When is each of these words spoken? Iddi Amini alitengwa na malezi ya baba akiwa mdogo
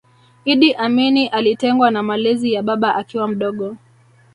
Iddi 0.45 0.71
Amini 0.73 1.27
alitengwa 1.27 1.91
na 1.91 2.03
malezi 2.03 2.53
ya 2.53 2.63
baba 2.63 2.95
akiwa 2.95 3.27
mdogo 3.27 3.77